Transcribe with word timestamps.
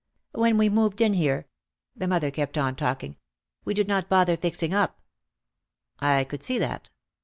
"When 0.31 0.57
we 0.57 0.67
moved 0.67 0.99
in 0.99 1.13
here," 1.13 1.47
the 1.95 2.07
mother 2.07 2.31
kept 2.31 2.57
on 2.57 2.75
talking, 2.75 3.17
"we 3.65 3.75
did 3.75 3.87
not 3.87 4.09
bother 4.09 4.35
fixing 4.35 4.73
up." 4.73 4.99
I 5.99 6.23
could 6.23 6.41
see 6.41 6.57
that. 6.57 6.89